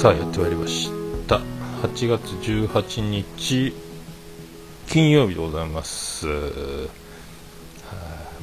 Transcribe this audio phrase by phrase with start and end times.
[0.00, 0.90] さあやってまいりまし
[1.26, 1.42] た。
[1.82, 3.74] 8月18日
[4.88, 6.26] 金曜日でございます。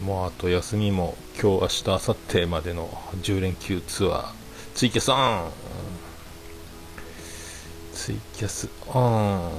[0.05, 2.87] もうあと休みも今日明日明後日までの
[3.23, 4.33] 10連休ツアー。
[4.75, 5.49] ツイキャスオン。
[7.91, 9.51] ツイキャスオン。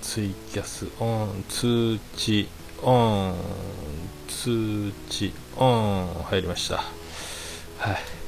[0.00, 1.44] ツイキャスオン。
[1.50, 2.48] 通知
[2.82, 2.92] オ
[3.28, 3.34] ン。
[4.28, 6.06] 通知オン。
[6.24, 6.76] 入りました。
[6.76, 6.82] は
[7.92, 8.23] い。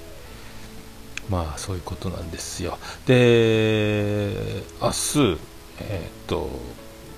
[1.30, 5.38] まあそういうことなんですよで明日
[5.80, 6.48] えー、っと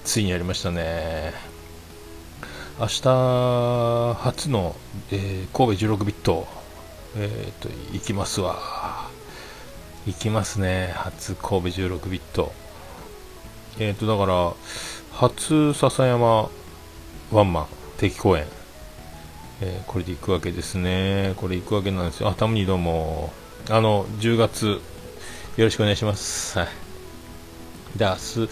[0.04, 1.32] ついにやりましたね
[2.80, 4.76] 明日初の、
[5.10, 6.46] えー、神戸16ビット
[7.16, 8.56] えー、っと行きますわ
[10.06, 12.52] 行きますね初神戸16ビット
[13.78, 14.52] えっとだから
[15.12, 16.50] 初笹山
[17.32, 17.66] ワンマン
[17.98, 18.46] 定期公演
[19.60, 21.34] え、これで行くわけですね。
[21.36, 22.28] これ行くわけなんですよ。
[22.28, 23.32] あ、たまにどうも。
[23.70, 24.80] あの、10月、よ
[25.58, 26.58] ろしくお願いします。
[26.58, 26.68] はい。
[27.96, 28.48] で、明日、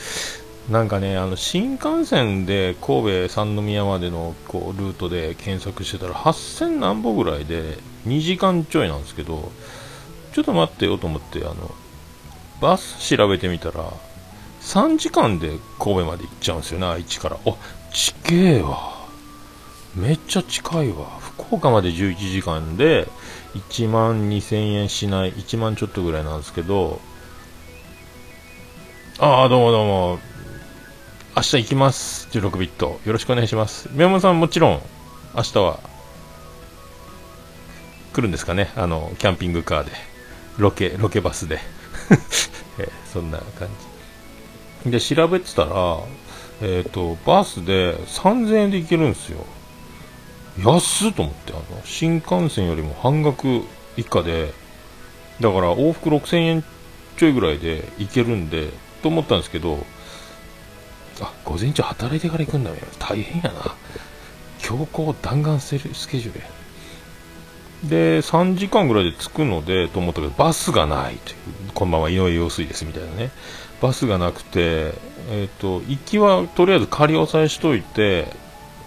[0.70, 9.50] なんかね、あの、新幹線で神戸三宮までの、こう、ルートで検索してたら、8000何歩ぐらいで、2時間ちょいなんですけど、
[10.32, 11.74] ちょっと待ってよと思って、あの、
[12.60, 13.92] バス調べてみたら、
[14.60, 17.38] 3時間で神戸まで行っちゃうんですよね、愛知から。
[17.46, 17.54] あ、
[17.92, 19.06] ちげえわ。
[19.94, 21.15] めっちゃ近いわ。
[21.36, 23.08] 福岡まで11時間で、
[23.54, 27.00] 1万2000円しない、1万ちょっとぐらいなんですけど、
[29.18, 30.18] ああ、どうもどうも。
[31.36, 32.28] 明日行きます。
[32.32, 33.00] 16ビット。
[33.04, 33.88] よろしくお願いします。
[33.92, 34.82] 宮本さんもちろん、
[35.34, 35.80] 明日は、
[38.12, 38.72] 来るんですかね？
[38.76, 39.92] あの、キャンピングカーで。
[40.58, 41.60] ロケ、ロケバスで。
[42.78, 43.68] えそんな感
[44.84, 44.90] じ。
[44.90, 45.98] で、調べてたら、
[46.62, 49.44] えっ、ー、と、バスで3000円で行けるんですよ。
[50.62, 53.62] 安っと思ってあの新幹線よりも半額
[53.96, 54.52] 以下で
[55.40, 56.64] だから往復6000円
[57.16, 58.70] ちょいぐらいで行けるんで
[59.02, 59.84] と思ったんですけど
[61.20, 63.74] あ午前中働いてから行くんだよ大変やな。
[64.58, 66.46] 強行弾丸スケジュールや。
[67.84, 71.36] で3時間ぐらいで着くのでと思ったけどバスがないという
[71.74, 73.30] こんばんは井上陽水ですみたいなね。
[73.80, 74.94] バスがなくて、
[75.28, 78.26] えーと、行きはとりあえず仮押さえしといて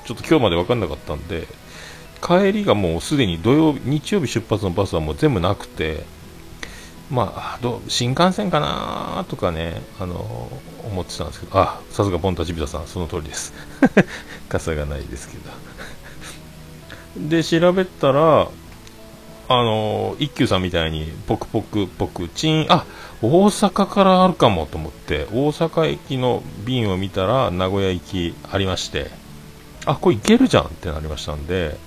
[0.06, 1.48] ちょっと今日まで分かんなかったんで
[2.22, 6.04] 帰りがもうすでに土曜日日曜日出発のバスはもう全部なくて
[7.10, 10.50] まあど新幹線かなとかねあの
[10.84, 13.54] 思ってたんですけどあさすがボンタジビタさんその通りです。
[14.48, 15.50] 傘がないですけど。
[17.18, 18.48] で調べたら
[19.52, 22.86] あの一休さんみたいにポクポクポクチンあ
[23.22, 29.10] 大阪からあるかもと思って大阪駅の便を見たら名古屋行きありまして
[29.90, 31.78] あこれいけるじゃんってなりましたんで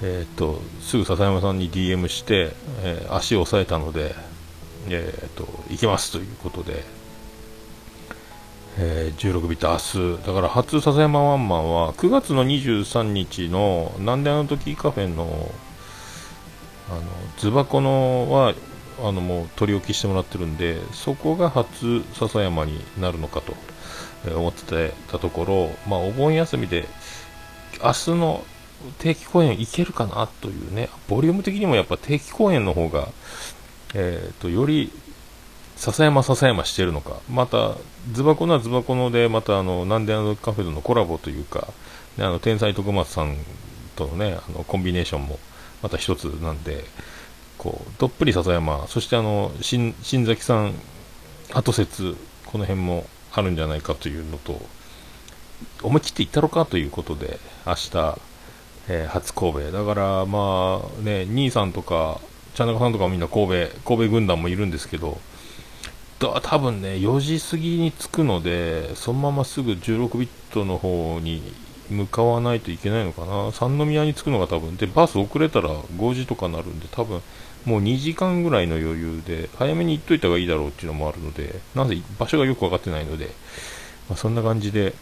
[0.00, 4.14] えーと、すぐ笹山さんに DM して、えー、足を押さえたので、
[4.88, 6.84] えーと、行きますということで、
[8.78, 15.50] えー、16ビット明日、だから初笹山ワンマンは9月の23日のなんであの時カフェの
[16.90, 17.02] あの
[17.36, 18.54] ズバコのは
[19.00, 23.54] あのもう取り置きしてもらってるんでそこが初笹山になるのかと、
[24.34, 26.86] 思ってたところ、まあ、お盆休みで
[27.82, 28.44] 明日の
[28.98, 33.08] 定期公演いけるかなというね、ボリューム的にもやっぱ定期公演の方が、
[33.94, 34.92] えーと、より
[35.76, 37.76] 笹山笹山してるのか、また、
[38.12, 41.68] ズバコのはズバコので、またあの、なんであのカフェとのコラボというか、
[42.16, 43.36] ね、あの、天才徳松さん
[43.94, 45.38] とのね、あの、コンビネーションも、
[45.82, 46.84] また一つなんで、
[47.58, 50.74] こう、どっぷり笹山、そしてあの、新、新崎さん、
[51.52, 52.16] 後説、
[52.46, 54.60] この辺もあるんじゃないかというのと、
[55.82, 58.18] 思い切って行ったろかということで、明日、
[58.88, 59.70] えー、初神戸。
[59.70, 62.20] だからまあね兄さんとか
[62.54, 65.20] 茶中さんとかみんな神戸神戸軍団もいるんですけど
[66.18, 71.42] だ多分ね4時過ぎに着くのでそのまますぐ16ビットの方に
[71.90, 73.50] 向かわないといけないのかな。
[73.52, 74.76] 三宮に着くのが多分。
[74.76, 77.22] でバス遅れたら5時とかなるんで多分
[77.64, 83.26] もう2時間ぐらいの余裕で早めに行っといた方がいいだろうっていうのもあるのでなぜ場所がよく分かってないので、
[84.08, 84.94] まあ、そんな感じで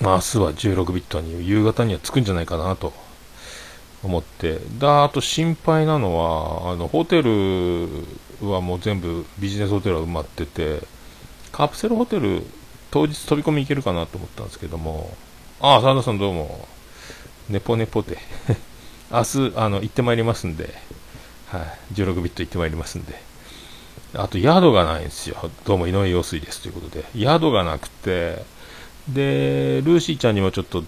[0.00, 2.92] まあ、明日は16ビットに夕方には着くんじゃないかなと
[4.02, 4.58] 思って。
[4.78, 7.88] だあと心配なのはあのホテル
[8.42, 10.80] はもう全部ビジネスホテルは埋まってて
[11.50, 12.44] カプセルホテル
[12.90, 15.10] 当日飛び込み行けるかなと思ったんですけども
[15.60, 16.68] ああ澤田さんどうも。
[17.48, 18.18] ネポネポで。
[19.10, 20.72] 明日あの行ってまいりますんで、
[21.48, 21.58] は
[21.90, 23.20] い、16ビット行ってまいりますんで。
[24.14, 25.50] あと宿がないんですよ。
[25.66, 27.04] どうも井上陽水ですということで。
[27.16, 28.44] 宿がなくて
[29.08, 30.84] で、ルーシーちゃんにもちょっと、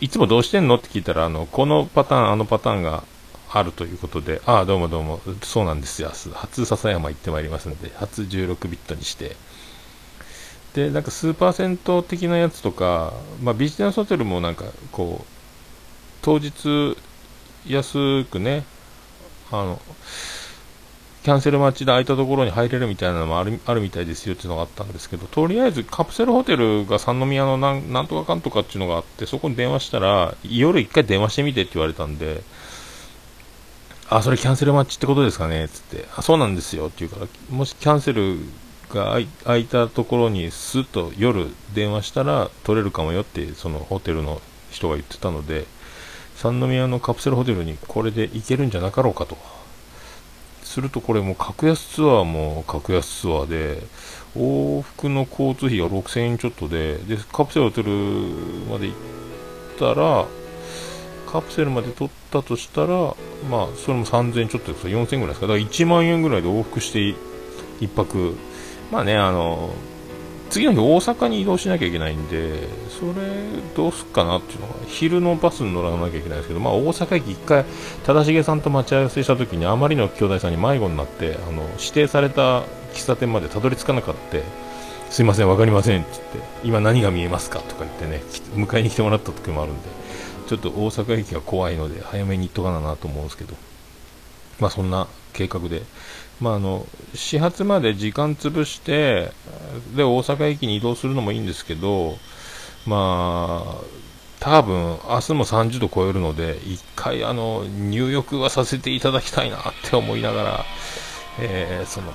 [0.00, 0.76] いつもどうしてんの？
[0.76, 3.04] って聞いたら、あの、このパターン、あのパターンが
[3.52, 9.36] あるということで、ああ、どうもどうも、そうなんですよ、初笹山行ってまいりますんで、初16ビットにして、
[10.74, 13.12] で、なんか数パーセント的なやつとか、
[13.42, 15.26] まあ、ビジネスホテルもなんか、こう、
[16.22, 16.96] 当日、
[17.66, 18.64] 安くね、
[19.50, 19.82] あの、
[21.22, 32.42] キャンセル待ちで空いたところに入れるみたいなのもあるあるみたいですよっていうのがあったんですけど、とりあえずカプセルホテルが三宮のなんなんとかかんとかっていうのがあって、そこに電話したら、夜一回電話してみてって言われたんで、
[34.08, 38.38] あ、それキャンセル待ちってことですかねつって、あ、そうなんですよって言うから、もしキャンセル
[38.90, 44.40] が空いたところにスッと夜電話したら取れるかもよってそのホテルの
[44.70, 45.64] 人が言ってたので
[46.34, 49.36] 三宮のカプセルホテルにこれで行けるんじゃなかろうかと。
[50.70, 53.82] するとこれも格安ツアーも格安ツアーで
[54.36, 57.92] 往復の交通費が6000円ちょっとででカプセルを取る
[58.70, 60.26] まで行ったら
[61.30, 63.14] カプセルまで取ったとしたら
[63.50, 65.46] まあそれも3000円ちょっとです4000円ぐらいですか。
[65.46, 67.14] だから1万円ぐらいで往復して
[67.80, 68.34] 1泊。
[68.90, 69.70] まあね、あの、
[70.50, 73.12] 次の日大阪に移動しなきゃいけないんで、それ
[73.76, 77.64] どうすっかなっていうのは、昼のバスに乗らなきゃいけないんですけど、まあ大阪駅一回、
[78.04, 82.62] 忠重さんと待ち合わせした時にあまりの兄弟さんに迷子になって、あの、指定された
[82.92, 84.38] 喫茶店までたどり着かなかった。
[85.10, 88.22] すいません、わかりませんって言って、今何が見えますかとか言ってね、
[88.54, 89.88] 迎えに来てもらった時もあるんで、
[90.46, 93.54] ちょっと大阪駅が怖いので、早めに行っとかななと思うんですけど、
[94.60, 95.82] まあそんな計画で、
[96.40, 99.32] まあ、あの始発まで時間潰して
[99.94, 102.16] で大阪駅に移動するのもいいんですけど、
[102.86, 103.76] まあ、
[104.40, 110.64] 多分明日も30度超えるので1回あの入浴はさせていただきたいなって思いながら、
[111.40, 112.12] えー、その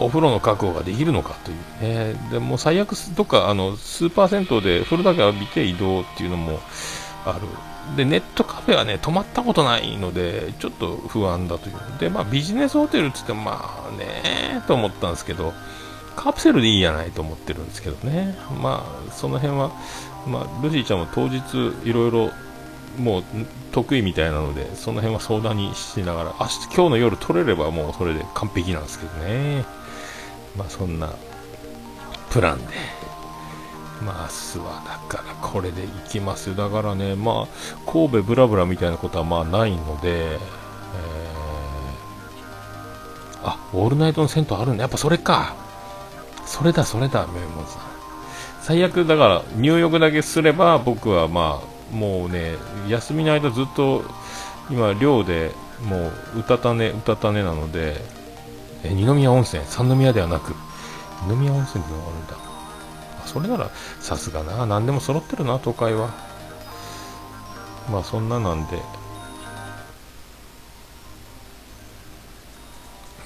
[0.00, 6.60] お風呂の確保ができるのかという、え、でも最悪どっかあのスーパー銭湯で風呂だけ浴びて移動っていうのも
[7.26, 7.46] ある。
[7.96, 11.76] で、ネットカフェはね、泊まったことないので、ちょっと不安だという。
[11.98, 15.52] で、まあ、ビジネスホテルって言っても、まあね、と思ったんですけど、
[16.16, 18.36] カプセルでいいやないと思ってるんですけどね。
[18.60, 19.70] まあ、その辺は、
[20.26, 21.40] まあ、ルシーちゃんも当日、
[21.84, 22.30] いろいろ、
[22.98, 23.24] もう、
[23.70, 29.64] 得意みたいなので、その辺は相談にしながら、明日、今日の夜取れればもうそれで完璧なんですけどね。
[30.56, 31.10] まあ、そんな、
[32.30, 33.07] プランで。
[34.02, 36.54] まあ、明日はだからこれで行きますよ。
[36.54, 40.38] だからね、まあ、神戸ブラブラみたいなことはまあないので、えー、
[43.44, 44.82] あ、オールナイトの銭湯あるんだ。
[44.82, 45.54] やっぱそれか。
[46.46, 47.82] それだ、それだ、メモさん。
[48.62, 52.54] 最悪、だから、入浴だけすれば、僕はまあ、もうね、
[52.88, 54.04] 休みの間ずっと、
[54.70, 55.52] 今、寮で、
[55.82, 57.96] もう、うたたね、うたたねなので、
[58.84, 60.54] え、二宮温泉、三宮ではなく、
[61.26, 62.47] 二宮温泉ってのがあるんだ。
[63.28, 63.70] それなら
[64.00, 64.66] さすがな。
[64.66, 66.10] 何でも揃ってるな都会は。
[67.90, 68.80] まあそんななんで。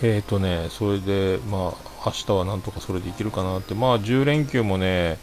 [0.03, 1.73] えっ、ー、とねそれでまあ
[2.07, 3.75] 明日はなんとかそれでいけるかなって。
[3.75, 5.19] まあ10連休もね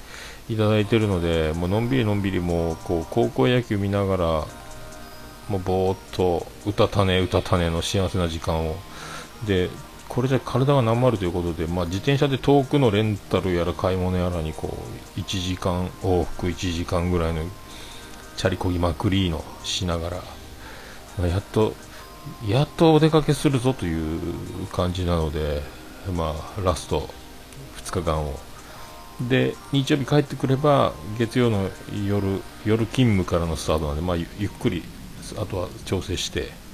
[0.50, 4.26] いただいてるのでもうのんびりのんびりもうこう高校野球見ながら
[5.50, 8.76] もうぼーっと歌たね歌たねの幸せな時間を。
[9.46, 9.70] で
[10.10, 14.76] これじゃ体がなまるということで、まあ、自転車で遠くのレンタルやら買い物やらにこ
[15.16, 17.44] う1時間往復1時間ぐらいの
[18.36, 20.10] チャリこぎまくりのしなが
[21.20, 21.76] ら、やっと
[22.48, 25.62] やっとお出かけするぞという感じなので、
[26.12, 27.08] まあ、ラスト
[27.78, 28.40] 2日間を。
[29.22, 31.70] で日曜日帰ってくれば月曜の
[32.08, 34.82] 夜夜勤務からのスタートなので、まあ、ゆっくり
[35.38, 36.69] あとは調整して。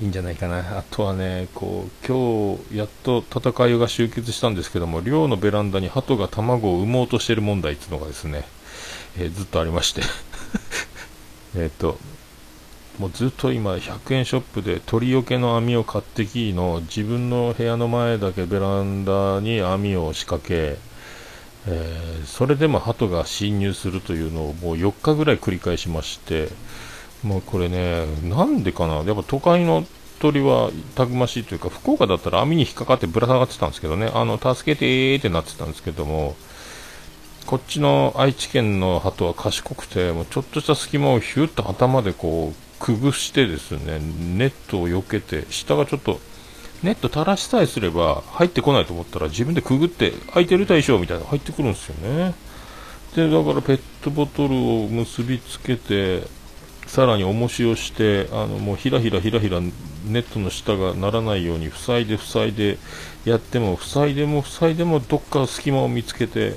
[0.00, 8.44] いいんじゃないかな、あとはね、こう今日やっと戦いが終結したんですけども、寮のベランダに鳩が卵を産もうとしている問題っていうのがですね、
[9.18, 10.02] えー、ずっとありまして。
[11.56, 11.98] えっと、
[13.00, 20.76] もうずっと今、100円ショップで鳥よけの網を買ってきの、自分の部屋の前だけベランダに網を仕掛け、
[21.66, 26.50] えー、それでも鳩が侵入するというのをもう4日ぐらい繰り返しまして、
[27.22, 29.84] もうこれね、なんでかな、やっぱ都会の
[30.20, 36.36] 鳥はたくましいというか、福岡だったら網に引っかかってぶら下がってたんですけどね、あの助けてーってなってたんですけども、
[37.46, 44.00] こっちの愛知県の鳩は賢くて、もうちょっとした隙間をヒュッと頭でこうくぐしてですね、
[44.36, 46.20] ネットを避けて、下がちょっと、
[46.82, 52.34] ネット垂らしさえすれば入ってこないと思ったら自分でくぐって空いてる対象みたいな入ってくるんですよね。
[53.16, 56.22] で、だからペットボトルを結びつけて、
[56.88, 59.70] さらに重しをしてあのもうひらひらひらひらネ
[60.20, 62.78] ットの下がならないように塞いで塞いで
[63.24, 66.54] やっても塞いでも塞いでもどっか隙間を見つけて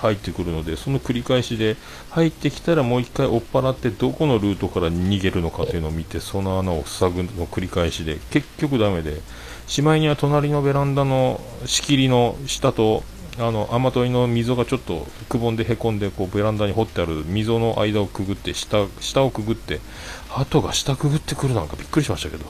[0.00, 1.76] 入ってくるのでその繰り返しで
[2.10, 9.20] 入ってきたらもう1回追っ払ってどこのルートから逃げるのかというのを見てその穴を塞ぐの繰り返しで結局ダメで
[9.66, 13.02] しまいには隣のベランダの仕切りの下と
[13.38, 19.80] あの雨どいの溝がちょっとくぼんでへこんでこうベランダに掘ってある溝の間をくぐって下下をくぐって
[20.28, 22.44] 鳩が下くぐってくるなんかびっくりしましたけど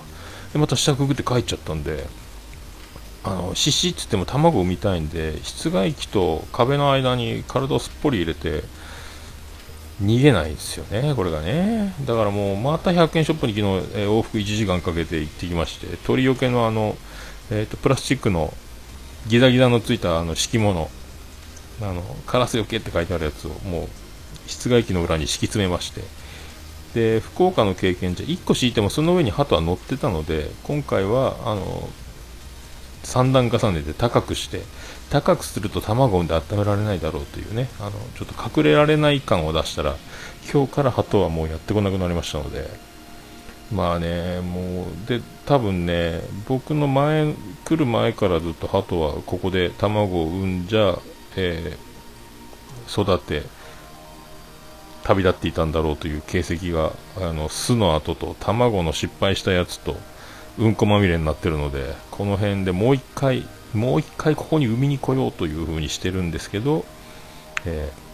[0.53, 2.07] でまた下くぐって帰っちゃったんで
[3.23, 8.65] あの獅子っつっても卵を産みたいんで室外機と壁の間に体をすっぽり入れて
[10.03, 11.95] 逃げないんですよね、これがね。
[12.05, 16.97] だからもう、また100円ショップに昨日、えー、往復1時間かけて行ってきまして、鳥よけのあの、
[17.51, 18.53] えーと、プラスチックの
[19.27, 20.91] ギザギザのついたあの敷物、
[21.81, 23.89] あのカラスよけって書いてあるやつをもう
[24.49, 26.03] 室外機の裏に敷き詰めまして、
[26.95, 31.89] で福岡の経験じゃ1個敷いてもその上に鳩は乗ってたので、今回はあの
[33.05, 34.63] 3段重ねて高くして
[35.11, 39.97] 高くすると卵を産んで温められないだろうというねあのちょっと隠れられない感を出したら
[40.53, 42.92] 今日から鳩はもうやってこなくなりましたので。
[43.73, 50.99] まあねもうで多分ね僕の前来る前からずっと鳩はここで卵を産んじゃ、
[51.37, 53.43] えー、育て
[55.05, 59.97] 旅立っていたんだろうという形跡があの巣の跡と卵の失敗したやつと
[60.59, 66.85] うんこまみれになってるのでこの辺でもう一回もう一回ここに海に来ようという風にしてるんですけど、
[67.65, 68.12] えー、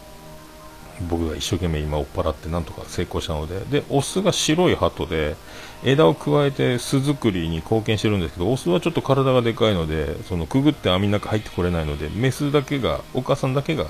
[1.08, 5.36] 僕が一生懸命今追っ払ってなんとか成功したのででオスが白い鳩で
[5.84, 13.86] 枝を加えて巣作りに貢献してるんですけどオスはちょっと体がでかいのでそのくぐって網の中入ってこれないのでメスだけがお母さんだけが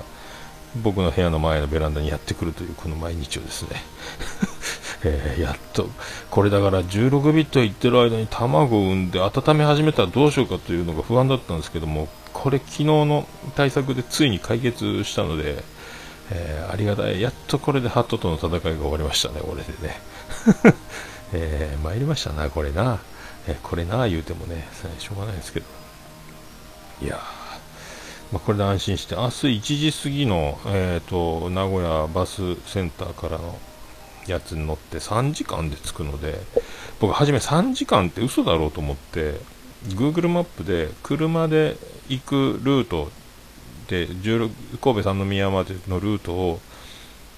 [0.83, 3.81] 僕の部屋の前のベランダにやってくるというこの毎日をですね。
[5.03, 5.89] えー、やっと、
[6.29, 15.63] これだから16ビットいってる間に卵を産んで温め始めたらどうしようかというのが不安だったんですけども、これ昨日の対策でついに解決したので、
[16.31, 17.21] えー、ありがたい。
[17.21, 19.99] やっとこれでハットとの戦いが終わりましたね、俺でね。
[21.33, 22.99] えー、参りましたな、これな。
[23.47, 24.67] えー、これな、言うてもね、
[24.99, 25.65] しょうがないですけど。
[27.01, 27.19] いや
[28.31, 33.57] まあ、これで安心して、明日1時過ぎの、えーと名古屋バスセンターからの
[34.31, 36.39] やつに乗って3時間で着くので
[36.99, 39.35] 僕初め3時間って嘘だろうと思って
[39.87, 41.77] Google マップで車で
[42.09, 43.11] 行くルート
[43.89, 44.07] で
[44.81, 46.59] 神戸三宮までのルートを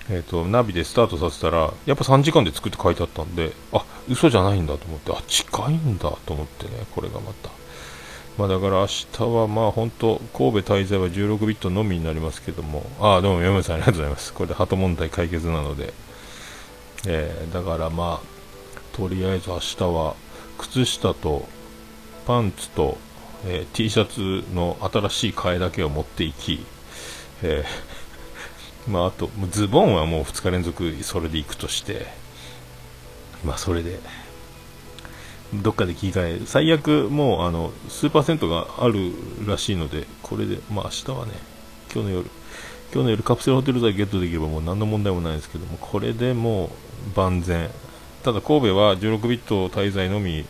[0.10, 7.50] えーと、ナビでスタートさせたらやっぱ3時間で着くって書いてあったんであ嘘じゃないんだと思ってあ近いんだと思ってねこれがまた。
[8.38, 12.84] まあだから明日はまあ本当神戸滞在は16ビットのみになりますけども。
[13.00, 14.34] ああどうも山さんありがとうございます。
[14.34, 15.93] これで鳩問題解決なので。
[17.08, 20.15] えー、だからまあとりあえず明日は
[20.58, 21.46] 靴下と
[22.25, 22.98] パンツと、
[23.45, 26.65] えー、T シャツの新しい替えだけを持っていき、
[27.43, 32.07] えー、 まあ、あとズボンはもう2日連続それで行くとして
[33.43, 34.00] まあそれで
[35.53, 39.12] どっかで着替え最悪もうあのスーパー銭湯がある
[39.45, 41.33] らしいのでこれでまあ明日はね
[41.93, 42.29] 今日の夜
[42.93, 46.69] 今日の夜カプセルホテル代ゲットできればもう何の問題もないですけどもこれでもう
[47.15, 47.69] 万全。
[48.24, 50.45] ただ神戸は16ビット滞在のみ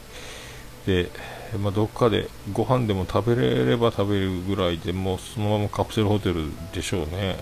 [0.85, 1.09] で、
[1.57, 7.37] まあ、どっかでご飯でも食べれれば食べるぐらいでもうそのままカプセルホテルでしょうね。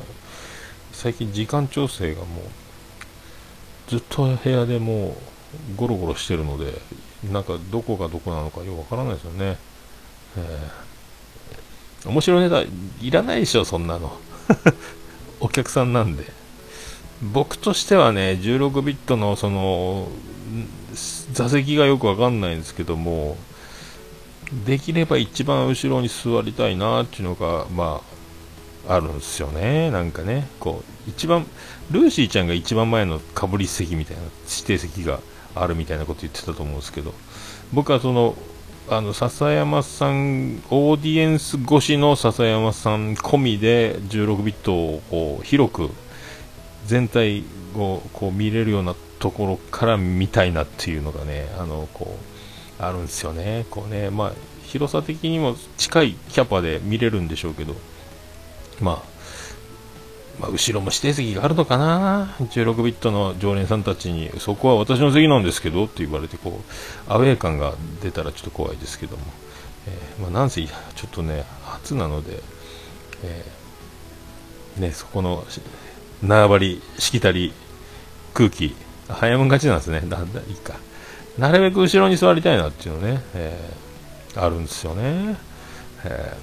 [0.92, 5.16] 最近時間調整がもうずっと部屋でも
[5.74, 6.74] うゴロゴロしてるので
[7.32, 9.58] なんかどこがどこなのかよくわからないですよね、
[10.38, 12.64] えー、面白いネタ
[13.02, 14.18] いらないでしょそんなの。
[15.40, 16.26] お客さんなんで。
[17.22, 20.10] 僕としてはね、16ビットのその
[21.34, 23.38] 座席がよくわかんないんですけども、
[24.66, 28.02] できれば一番後ろに座りたいなっていうのが、ま
[28.88, 31.46] あ、あるんですよね、なんかね、こう一番
[31.92, 35.20] ルーシーちゃんが一番前のかぶり席みたいな指定席が
[35.56, 37.14] あるみたいなこと言ってたと思うんですけど、
[37.74, 38.36] 僕はその
[38.92, 45.90] あの笹山さん、オーディエンス越しの笹山さん込みで16ビットをこう広く
[46.88, 47.44] 全体
[47.76, 52.29] をこう見れるようなところから見たいなっていうのがね、あのこう
[52.80, 54.32] あるんですよね、こうねまあ、
[54.64, 57.76] 広さ的にも近いキャパで見れるんでしょうけど、
[58.82, 59.20] まあ、
[60.40, 66.62] まあ、後ろも指定席があるのかな、16ビットの常連さんたちに、そこは私の席なんですけどって言われてこ
[67.10, 69.24] う、アウェー感が出たらちょっと怖いですけども、
[69.88, 70.74] えー、まあ、なんせちょ
[71.08, 72.42] っとね、初なので、
[73.24, 75.46] えー、ね、そこの
[76.24, 77.54] 縄張り、しきたり、
[78.34, 78.76] 空気、
[79.10, 80.02] 早めがちなんですね。
[80.06, 80.76] だんだんいいか。
[81.40, 85.38] なるべく後ろに座りたいなっていうのね、えー、あるんですよね。
[86.04, 86.38] え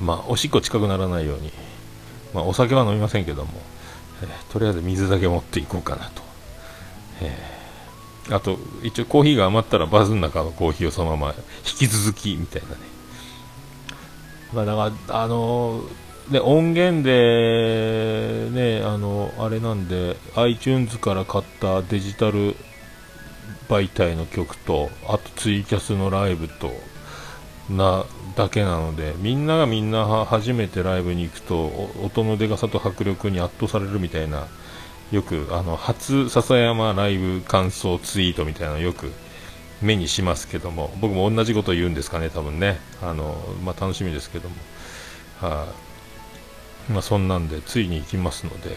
[0.00, 1.52] ー、まあ、おしっこ近くならないように、
[2.32, 3.50] まあ、お酒は飲みませんけども、
[4.22, 6.22] えー、とりあえず水だけ持っていこうかなと、
[7.20, 11.34] えー、あと一応コーヒーが余ったらバズの中のコーヒーをそのまま
[11.70, 12.76] 引き続きみたいなね。
[14.54, 22.56] まあだからあのー、ね音源でねあのあれなんで iTunes から買ったデジタル
[23.72, 26.70] 媒体の曲とあとツイキャスのライブと
[27.70, 28.04] な
[28.36, 34.46] だけなのでみんながみんな初めてライブに行くと音のでかさと迫力に圧倒されるみたいな
[35.10, 39.12] よくあの初笹山ライブ感想ツイートみたいなのよく
[39.82, 42.78] 目にしますけども僕も同じこと言うんですかね多分ね。
[43.02, 44.54] あの、まあ、楽しみですけども。
[45.40, 48.76] はあ、まあ、そんなんでついに行きますので。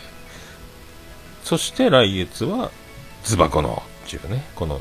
[1.44, 2.72] そして来月は
[3.24, 3.84] ズバコの。
[4.06, 4.80] っていうねこの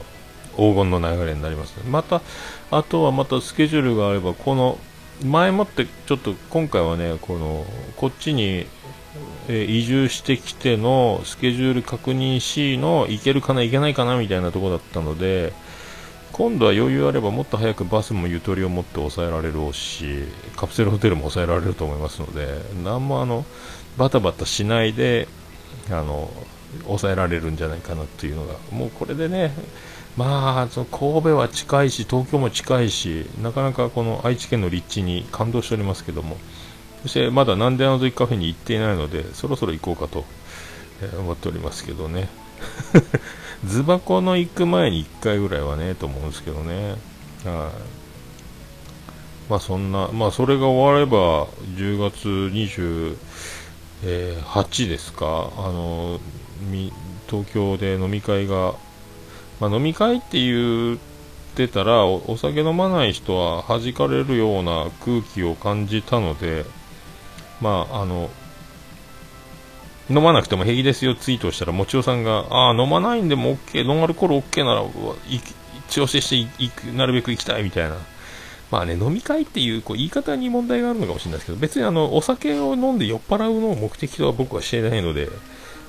[0.56, 2.22] 黄金の流れになります、また
[2.70, 4.78] あとはまたスケジュールがあればこの
[5.24, 7.64] 前もってちょっと今回はねこの
[7.96, 8.66] こっちに、
[9.48, 15.52] え移住してきてのスケジュール確認しの行けるかな行けないかなみたいなところだったので
[16.32, 20.24] 今度は余裕あればもっと早くバスもゆとりを持って抑えられるし
[20.56, 23.44] カプセルホテルも抑えられると思いますので何もあの
[23.96, 25.28] バタバタしないで
[25.90, 26.28] あの
[26.84, 29.52] 抑えられるんじゃないかなというのがもうこれでね
[30.16, 36.36] まあ、その神戸は近いし、東京も近いし、なかなかこの愛知県の立地に感動しておりますけども、
[37.02, 40.24] そしてまだなんであの時カフェに行っていないので、そろそろ行こうかと、
[41.02, 42.28] え、思っておりますけどね。
[43.66, 46.90] ズバコの行く前に1回ぐらいはね、と思うんですけどね。
[46.90, 46.98] はい。
[49.50, 52.28] まあそんな、まあそれが終われば、10月
[54.04, 56.20] 28ですか、あの、
[57.28, 58.74] 東京で飲み会が
[59.60, 60.98] まあ、飲み会って言っ
[61.54, 66.64] てたらお、酒飲まない人は弾かれるような空気を感じたので、
[67.60, 68.30] まあ、あの、
[70.10, 74.84] 飲まなくても平気ですよツイートしたら、もちおさんが、ああ、飲まないんでも OK、ノンアルコール OK なら、
[75.88, 77.96] 調整していく、なるべく行きたいみたいな。
[78.70, 85.28] まあね、飲み会っていうこう言い方に問題があるのかもしれないですけど、別にあの、お酒を飲んで酔っ払うのを目的とは僕はしていないので、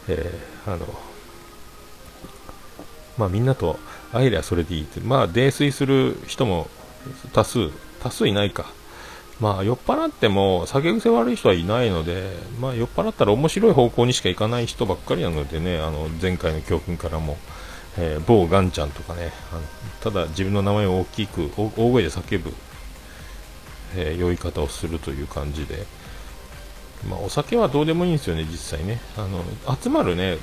[0.07, 0.85] えー、あの、
[3.17, 3.79] まあ、みんなと
[4.11, 6.67] 会えりゃそれでいいって、まあ、泥酔する人も
[7.33, 7.69] 多数、
[8.01, 8.65] 多数いないか。
[9.39, 17.37] まあ、酔っ払っても酒癖悪い人はいないので、まあ、酔っ払ったら面白い方向にしか行かない人ばっかりなのでね、あの前回の教訓からも、
[17.97, 19.61] えー、某ガンちゃんとかね、あの
[20.01, 22.53] ただ自分の名前を大きく、大声で叫ぶ、
[23.97, 25.85] えー、酔い方をするという感じで、
[27.09, 28.99] まあ、お酒はどうでもいいんですよね、実際ね。
[29.17, 29.43] あの
[29.79, 30.37] 集まるね、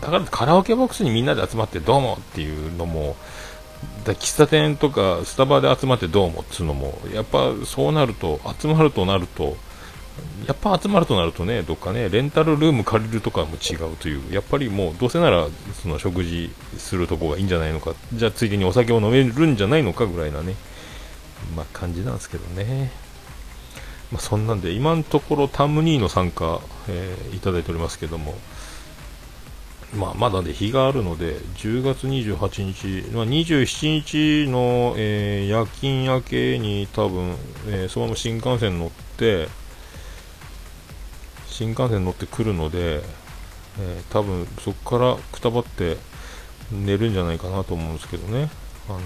[0.00, 3.16] だからカラオケボックスにみんなで集まってどうもっていうのも、
[4.04, 9.56] だ喫茶店とかスタバで集まってどうもっていうのも、やっぱそうなると、集まるとなると、
[10.46, 15.46] やっぱ集まるとなるとね、どっかね、レンタルルーム借りるとかも違うという、やっぱりもうどうせなら
[15.80, 20.54] その食事するとこがいいんじゃないのか、じゃあついでにお酒を飲めるんじゃないのかぐらいなね、
[21.54, 22.90] まあ感じなんですけどね。
[24.12, 28.34] まあ、そんなんで、今のところタムニーの参加、えー、いただいておりますけども、
[29.94, 39.48] まあ、まだね、日があるので、10月28日、まあ、27日の、えー、夜勤明けに多分、えー、そのまま新幹線乗って、
[41.46, 43.02] 新幹線乗ってくるので、
[43.80, 45.96] えー、多分そこからくたばって
[46.70, 48.50] 寝るんじゃないかなと思うんですけどね。
[48.88, 49.04] あのだ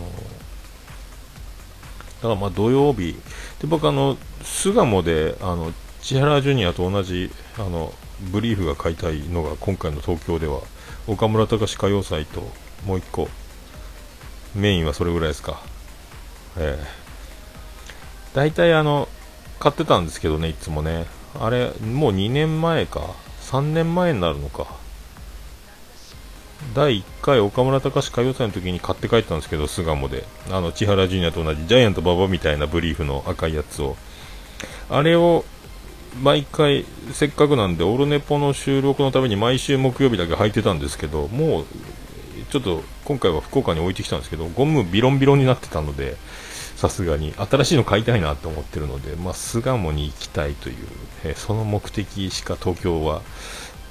[2.23, 3.15] からまあ土曜日、
[3.61, 10.61] で僕あの、巣鴨であの千原ジュニアと同じあのブリーフが買いたいのが今回の東京では
[11.07, 12.41] 岡村隆史歌謡祭と
[12.87, 13.29] もう1個
[14.55, 15.63] メインはそれぐらいですか。
[16.59, 19.09] えー、大体あの
[19.59, 21.07] 買ってたんですけどね、いつもね、
[21.39, 24.67] あれ、もう2年前か、3年前になるのか、
[26.75, 30.25] 第1回岡村隆史歌謡祭の時に買って帰ったんですけど、巣鴨で。
[30.51, 33.97] あの、千原ジュニアと同じジャイアント馬場みたいなブリーフの赤いやつを。
[34.89, 35.45] あれを、
[36.23, 41.67] 毎回、せっかくなんで、オルネポの収録のために毎週木曜日だけ履いてたんですけど、もう、
[42.51, 46.17] ちょっと今回は福岡に置いてきたんですけど、ゴムビロンビロンになってたので、
[46.77, 50.77] さすがに、新しいの買いたいなと思ってるので、まあ、巣鴨に行きたいという、
[51.25, 53.23] えその目的しか東京は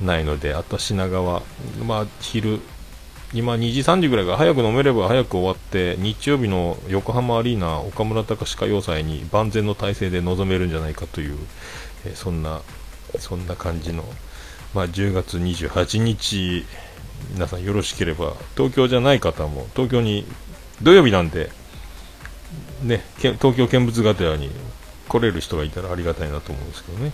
[0.01, 1.41] ないので、あと品川、
[1.85, 2.59] まあ、昼、
[3.33, 11.37] 今2時、3時ぐらいが早く飲めれば早く終わって、日曜日の横浜アリーナ岡村隆史歌謡祭に万全の体制で臨めるんじゃないかという、
[12.05, 12.61] えー、そんな、
[13.19, 14.03] そんな感じの、
[14.73, 16.65] まあ、10月28日、
[17.33, 20.25] 皆さんよろしければ、東京じゃない方も、東京に、
[20.81, 21.51] 土曜日なんで、
[22.83, 24.49] ね、東京見物がてらに
[25.07, 27.11] 来れる人がいたらありがたいなと思うんですけどね。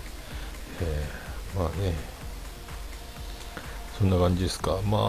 [0.81, 1.93] えーまあね。
[3.99, 4.77] そんな感じですか。
[4.85, 5.01] まあ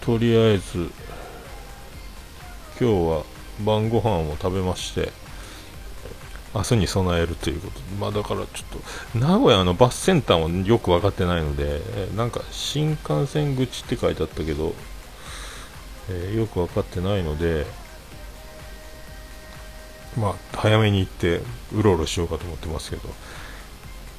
[0.00, 0.90] とりあえず
[2.80, 3.24] 今日は
[3.64, 5.12] 晩ご飯を食べまして
[6.54, 11.80] 明日に備えるということで、まあだからちょっと、名古屋のバスセンターもよく分かってないので、
[12.14, 14.74] なんか新幹線口って書いてあったけど、
[16.10, 17.66] えー、よく分かってないので、
[20.18, 21.40] まあ早めに行って
[21.72, 23.08] うろうろしようかと思ってますけど、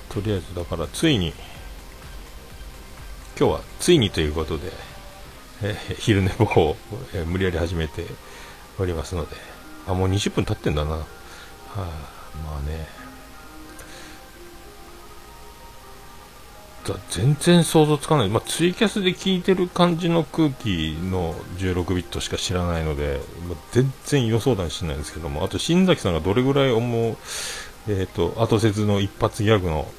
[0.10, 1.34] とりあえずだからついに、
[3.44, 4.72] 今日はついにということで、
[5.64, 6.78] えー、昼寝歩行を、
[7.14, 8.06] えー、無理やり始めて
[8.80, 9.36] おりますので、
[9.86, 10.92] あ、もう20分経ってんだな。
[10.92, 11.06] は
[11.76, 11.80] あ
[12.42, 12.88] まあね。
[17.10, 27.18] 全然想像つかない、まあ、ツイキャスで聞いてる感じの空気の16ビットしか知らないので、まあ、全然予想だにしないんですけども、あと新崎さんがどれぐらい思う、
[27.90, 29.92] えーと、後説の一発ギャグの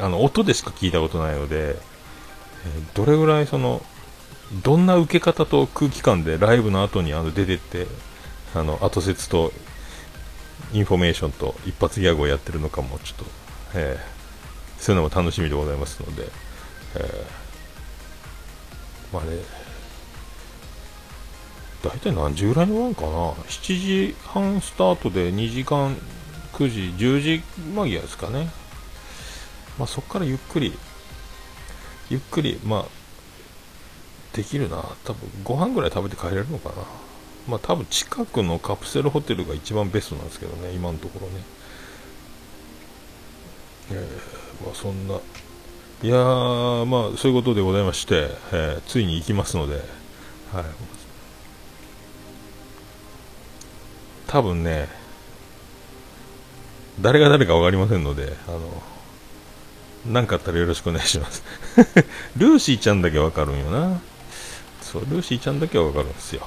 [0.00, 1.76] あの音でしか聞いたことないので、
[2.94, 3.82] どれぐらいその
[4.62, 7.86] どんな受け方と空気感でライブの後にあの出てって
[8.54, 9.52] あの後説と
[10.72, 13.24] インフォメーションと一発ギャグをやってるのかもちょっと、
[13.74, 16.28] えー、そういうのも楽しみでございますので、
[16.96, 19.38] えー、まあね
[21.82, 25.94] 大体何時ぐらいのワンかな？7時半スタートで2時間
[26.54, 27.42] 9時10時
[27.74, 28.50] 間際ですかね。
[29.78, 30.76] まあそこからゆっくり
[32.10, 32.86] ゆっくりまあ
[34.36, 36.74] できるな多分ご飯ぐらい食べて帰れるのかな
[37.48, 41.42] まあ多分近くのカプセルホテルが一番ベストなんですけどね、今のところね。
[43.90, 49.82] えー、まあそんな、いやー、まあそういうことでございまして、えー、ついに行きますので、はい。
[54.26, 54.88] 多分ね、
[57.00, 58.60] 誰が誰か分かりませんので、あの、
[60.08, 61.42] 何かあったらよろしくお願いします。
[62.36, 64.00] ルーシーちゃんだけ分かるんよな。
[64.82, 66.46] そう、ルーシーちゃんだけは分かるんですよ。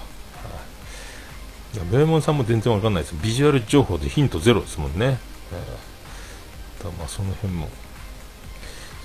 [1.76, 5.18] いベーモンさんも全然わかんないですビジュアル情報でヒントゼロですもんね、
[5.54, 7.70] えー、だまあその辺も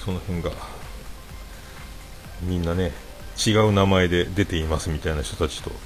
[0.05, 0.51] その辺が
[2.42, 2.92] みんなね
[3.47, 5.77] 違う名前で出ていますみたいな人たちと、えー、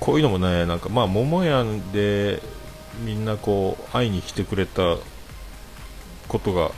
[0.00, 2.42] こういうのもねなんかまあ桃屋で
[3.04, 4.96] みんなこう会いに来てくれた
[6.28, 6.70] ことが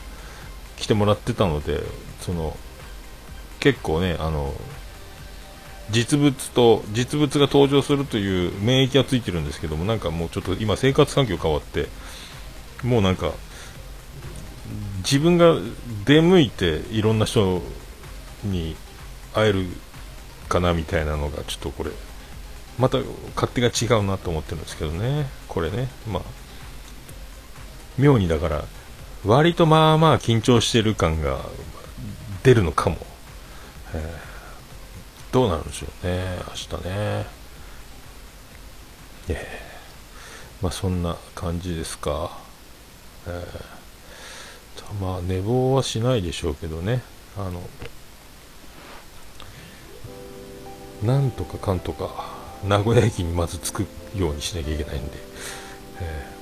[0.77, 1.83] 来てもらってたので
[2.21, 2.57] その
[3.59, 4.55] 結構ねあの
[5.91, 11.89] 実物と実物が登場するという免疫がついてるんですけどもなんかもうちょっと今生活環境変わって
[12.85, 13.33] もうなんか
[14.99, 15.57] 自分が
[16.07, 17.61] 出向いていろんな人
[18.45, 18.77] に
[19.35, 19.67] 会える
[20.49, 21.91] かなみたいなのがちょっとこれ
[22.79, 22.99] また
[23.35, 25.89] 勝手が違うなと思ってるんですけどねこれね。
[26.11, 26.23] まあ
[27.99, 28.65] 妙にだから
[29.25, 31.39] 割とまあまあ緊張してる感が
[32.43, 32.97] 出るのかも、
[33.95, 34.31] えー
[35.33, 37.27] どうなるんでしょうね、明日ね。
[39.29, 42.37] えー、まあそんな感じですか。
[43.29, 47.03] えー、まあ寝坊はしないでしょうけどね、
[47.37, 47.63] あの、
[51.05, 52.11] なんとかかんとか、
[52.65, 55.11] 名古屋駅にまず着くようにしなきゃいけないんで、
[56.01, 56.40] えー、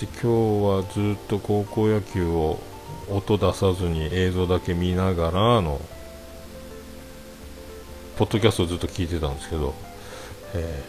[0.00, 2.58] で今日はずっと高校野球を
[3.10, 5.78] 音出さずに映像だけ見ながらの
[8.16, 9.74] ポッドキャストをずっと聞いてたんですけど、
[10.54, 10.82] え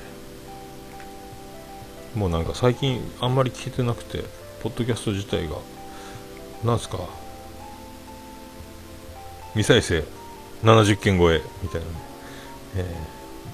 [2.15, 4.23] ー、もうなんか最近あんまり聞いてなくて、
[4.63, 5.57] ポッドキャスト自体が、
[6.63, 6.99] なんすか、
[9.55, 10.05] 未再生
[10.63, 11.87] 70件超えみたいな、
[12.77, 12.95] え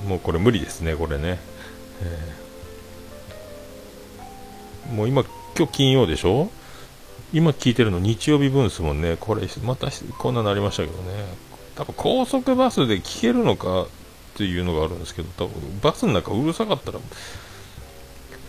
[0.06, 1.40] ー、もうこれ無理ですね、これね。
[2.04, 5.24] えー、もう今、
[5.58, 6.52] 今日金曜でしょ？
[7.34, 9.18] 今聞いてるの日曜日分ですもんね。
[9.20, 9.88] これ、また
[10.20, 11.26] こんなになりましたけどね。
[11.76, 13.88] 多分高速バスで聞けるのかっ
[14.36, 17.00] ていうのがあるんですけど、多分バスの中うるさかったら、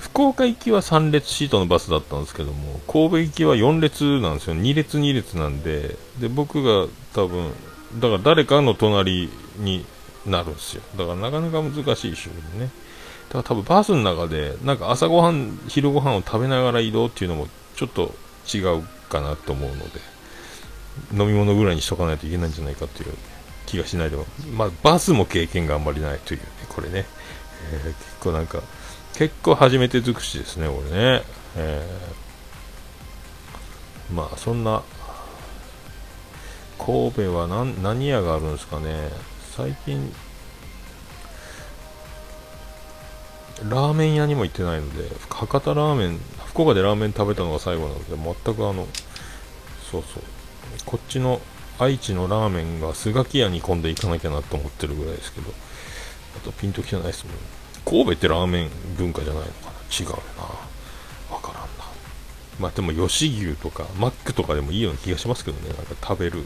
[0.01, 4.57] 福岡行きは3列シートのバスだったんですけども、神戸行きは4列なんですよ。
[4.57, 7.53] 2列2列なんで、で、僕が多分、
[7.97, 9.87] だから誰かの隣に
[10.27, 10.83] なるんですよ。
[10.97, 12.71] だからなかなか難しい仕事ね。
[13.29, 18.15] だから多分バスの中で、なんか朝ごはん、昼ごはんを食べながら移動っていうのもちょっと
[18.53, 20.01] 違うかなと思うので、
[21.13, 23.15] 飲み物ぐらいにしとかないといけないんじゃないかという
[23.67, 27.05] 気がしないでも、まあ、バスも経験があんまりないというね、これね、
[27.73, 28.63] えー、結構なんか、
[29.15, 31.23] 結構初めて尽くしですね、これね。
[31.57, 34.83] えー、まあ、そんな、
[36.79, 39.11] 神戸は何何屋があるんですかね。
[39.55, 40.15] 最近、
[43.65, 48.87] ラーメン屋にも行ってないので、博多ラーメン、福岡でラーメン食べたのが最後なので全くあの
[49.91, 50.23] そうそう。
[50.85, 51.41] こっちの
[51.79, 55.53] 愛知のラーメンがスガキ屋に今度行かなきゃなと思ってるぐらいですけど
[56.37, 57.35] あとピンときてないですもん。
[57.85, 59.71] 神戸ってラーメン文化じゃないのかな。
[59.99, 60.15] 違うな。
[61.35, 61.69] わからんな。
[62.61, 65.69] まあでも吉牛とかマックとかでもいいような気がしますけどね。
[65.69, 66.43] なんか食べる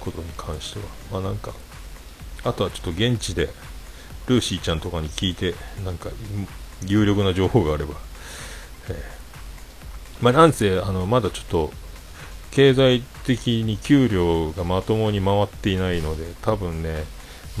[0.00, 0.84] ことに関しては。
[1.12, 1.52] まあなんか
[2.44, 3.48] あとはちょっと現地で
[4.28, 6.10] ルーシーちゃんとかに聞いてなんか
[6.86, 7.94] 有力な情報があれば、
[8.90, 8.96] えー、
[10.20, 11.72] まあなんせあのまだちょっと
[12.50, 17.04] 経済的に給料がまともに回っていないので多分ね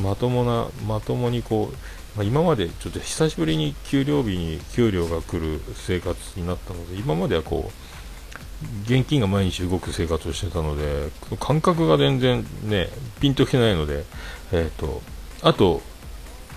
[0.00, 1.76] まともなまともにこう
[2.16, 12.88] まあ、今までちょっと久しぶりに給料日に給料が来る生活になったので今まではこう現金が毎日動く生活をしてたので感覚が全然ね
[13.20, 14.04] ピンときてないので、
[14.50, 15.00] えーと、
[15.42, 15.80] あと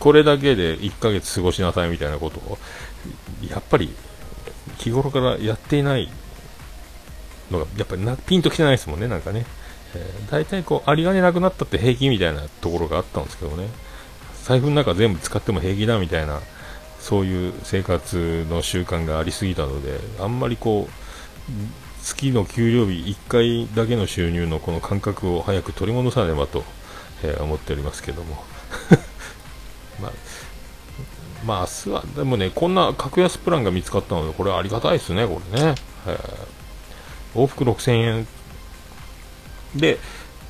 [0.01, 2.57] これだけで1ヶ月過ごしなさいみたいなことを
[3.47, 3.93] やっぱり
[4.79, 6.09] 日頃からやっていない
[7.51, 9.45] のがやっぱりなピンときてないですもんねなんかね、
[9.93, 13.67] えー、大体こう有り金なくなったって平気みたいなところがあったんですけどね。
[14.43, 16.39] 財布の中全部使っても平気だみたいな
[16.99, 26.63] そういう生活の習慣がありすぎたのであんまりこう月の給料日1回だけの収入のこの感覚を早く取り戻さねばと、
[27.23, 28.43] えー、思っておりますけども。
[30.01, 30.11] まあ
[31.45, 35.75] まあ明日はでもねこんな格安プランが見つかったのでこれはありがたいですねこれね、
[36.07, 38.27] えー、往復6000円。
[39.75, 39.99] で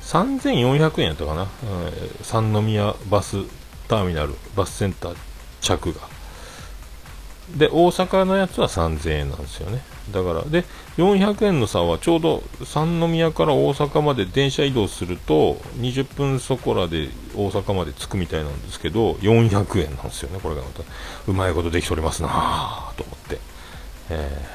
[0.02, 1.46] 3400円やったかな、
[2.22, 3.36] 三宮バス
[3.88, 5.16] ターミナル、バスセンター
[5.60, 6.11] 着が。
[7.56, 9.82] で、大阪のやつは3000円なんですよね。
[10.10, 10.64] だから、で、
[10.96, 20.40] 400円の差はちょうど三宮から大阪まで電車移動すると、20分そこらで大阪まで着くみたいなんですけど、400円なんですよね。
[20.42, 20.82] これがまた、
[21.26, 23.38] うまいことできておりますなぁ、と思って。
[24.10, 24.48] え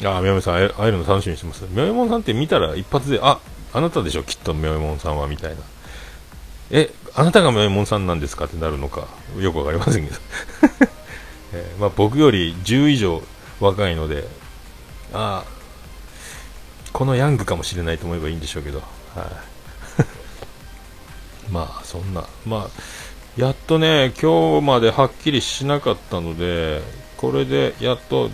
[0.00, 1.64] ー、あ、みやめさん、会えるの楽しみにしてます。
[1.68, 3.38] みやめさんって見たら一発で、あ、
[3.72, 5.56] あなたでしょ、きっとみやめさんは、みたいな。
[6.70, 9.06] え、あなたが名門さんなんですかってなるのか、
[9.38, 10.16] よくわかりませんけど、
[11.54, 13.22] えー、まあ、僕より10以上
[13.60, 14.24] 若いので、
[15.12, 15.44] あ、
[16.92, 18.88] このヤングかもしれないと思えばいいんでしょうけど、はい、
[21.50, 26.82] まあ、そんな、まあ、やっとね、今日まではっきりしなかったので、
[27.16, 28.30] これでやっと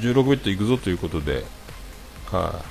[0.00, 1.44] 16ビットいくぞということで、
[2.30, 2.62] は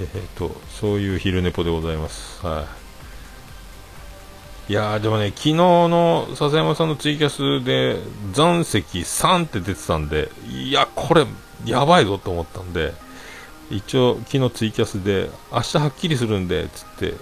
[0.00, 2.44] い、えっ、ー、と、そういう昼寝ぽでございます。
[2.46, 2.87] はい、
[4.68, 7.96] いやでもね、昨日の笹山さんのツイキャスで、
[8.32, 11.26] 残席3って出てたんで、いや、これ、
[11.64, 12.92] やばいぞと思ったんで、
[13.70, 17.14] 一応、昨日ツイキャスで、明日はっきりするんで、つって、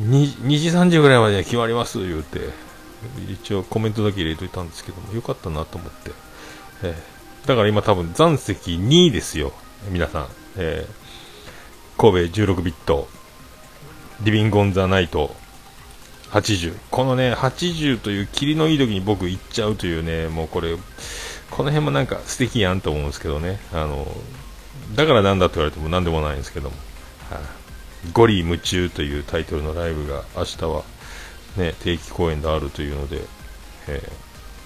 [0.00, 2.50] 2, 2時、3時ぐらいまで決まります、言うて、
[3.30, 6.10] 一応コメントだけ入れといたんですけども、よかったなと思って、
[6.82, 9.52] えー、だから今多分残席2位ですよ、
[9.90, 10.26] 皆さん。
[10.56, 13.08] えー、神戸16ビット、
[14.22, 15.40] リビングオンザナイト、
[16.32, 20.76] 80このね80という霧のいい時に僕行っちゃうというねもうこれ
[21.50, 23.60] この辺もなんか素敵やんと思うんですけどね。
[23.72, 24.06] あの
[24.94, 26.76] だからなんだと言われても何でもないんですけども、
[27.30, 27.40] はあ、
[28.12, 30.82] ゴリ夢中というタイトルのライブが明日は
[31.58, 33.20] ね定期公演であるというので、
[33.88, 34.02] え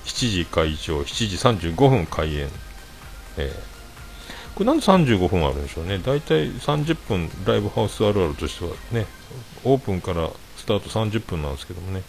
[0.05, 2.48] ー、7時会場7時35分開演、
[3.37, 5.98] えー、これなんで35分あるんでしょうね。
[5.98, 9.07] 大体30分ライブハウスあるあるとしてはね
[9.64, 10.31] オープンから
[10.66, 12.02] タート30分なんですけどもね。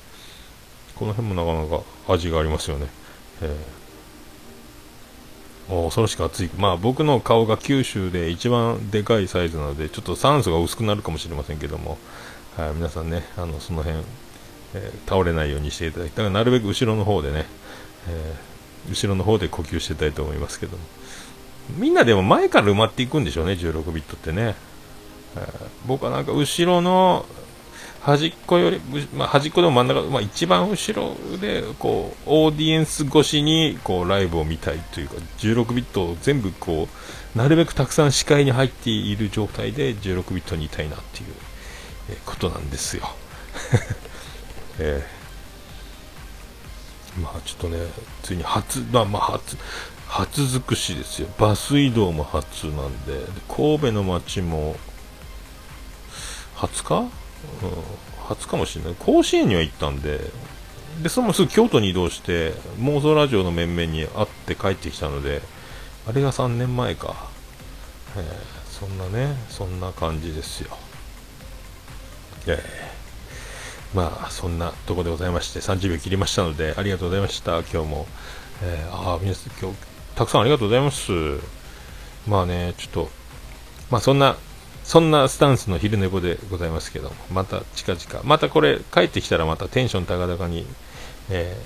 [0.98, 2.88] この辺もなかなか味がありますよね、
[3.41, 6.50] えー、恐ろしく暑い。
[6.58, 12.00] まあ僕の顔が九州で一番でかいサイズなのでちょっと酸素が薄くなるかもしれませんけども、
[12.58, 14.04] はい、皆さんねあのその辺、
[14.74, 17.46] えー、倒れないようにしていただきたいなるべく後ろの方でね、
[18.10, 20.84] えー、後ろの方で呼吸していたいと思いますけども。
[21.76, 24.56] みんなでも前から埋まっていくんでしょうね16ビットってね、
[25.86, 27.26] 僕はなんか後ろの
[28.08, 28.80] 端っこより、
[29.13, 36.88] まあ、端っこでも真ん中、まあ、一番後ろでこうオーディエンス越しにこうライブを見たいというか16ビットを全部こ
[37.36, 41.34] うなるべくたくさん視界に入っている状態で16ビットにいたいなっていう、
[42.26, 43.10] ことなんですよ。
[44.80, 47.78] えー、まあちょっとね、
[48.24, 49.58] ついに初、まあ、まあ初、
[50.08, 51.28] 初尽くしですよ。
[51.38, 54.78] バス移動も初なんで、神戸の街も
[56.56, 57.10] 初か、
[58.28, 58.95] 初かもしれない。
[59.00, 60.19] 甲子園には行ったんで
[61.02, 65.41] でそのすぐ京都に移動して妄想ラジオの面々に会って帰ってきたので
[66.08, 67.30] あれが3年前か、
[68.15, 68.23] えー、
[68.65, 70.76] そんなねそんな感じですよ。
[72.47, 77.60] えー、まあそんなとこでございまして30秒切りましたのでありがとうございました。
[77.60, 78.08] 今日も、
[78.63, 79.78] えー、ああ皆さん今日
[80.15, 81.12] たくさんありがとうございます。
[82.28, 83.10] まあね、ちょっと、
[83.91, 84.36] まあそんな、
[84.88, 90.65] そんなスタンスの昼寝ぼでございますけども、また近々、またこれ帰ってきたらまたテンション高々に、
[91.30, 91.58] え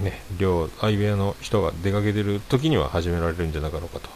[0.00, 4.08] ー、ね、両相部屋の人が出かけてる時には始められるんじゃなかろうかと、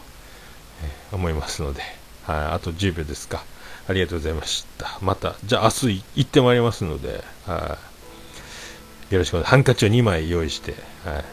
[0.83, 1.83] えー、思いますので、
[2.23, 3.45] はい、あと10秒ですか。
[3.87, 4.97] ありがとうございました。
[5.03, 7.77] また、じゃあ明日行ってまいりますので、は
[9.11, 9.45] い、よろしくお願いします。
[9.51, 10.73] ハンカチを2枚用意して、
[11.05, 11.25] はい、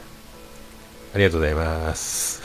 [1.14, 2.42] ありがとうございます。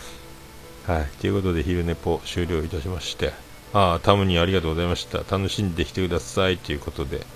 [0.88, 3.34] はい、ということで、昼寝ぽ終了いたしまして、
[3.72, 5.18] ああ、タムにありがとうございました。
[5.18, 7.26] 楽しんできてくださいということで、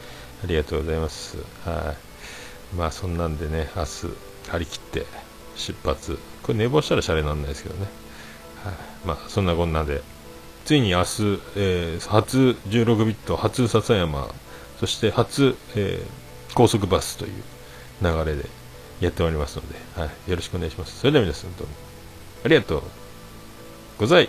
[0.42, 1.36] ありがとうございます。
[1.64, 1.94] は
[2.74, 2.76] い。
[2.76, 3.88] まあ、そんなんでね、明日、
[4.48, 5.06] 張り切って
[5.56, 6.18] 出発。
[6.42, 7.86] これ寝坊したらシャレなんないですけどね。
[8.64, 8.74] はい。
[9.04, 10.02] まあ、そんなこんなで、
[10.64, 14.28] ついに明日、えー、初16ビット、初笹山、
[14.80, 17.32] そして初、えー、高速バスという
[18.02, 18.46] 流れで
[19.00, 20.98] やっておりますので、はい、よろしくお願いします。
[21.00, 21.72] それでは皆さんどうも
[22.44, 22.82] ありがとう
[23.98, 24.28] ござい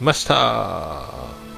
[0.00, 1.53] ました。